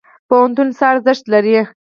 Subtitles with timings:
[0.27, 1.57] پوهنتون څه ارزښت لري؟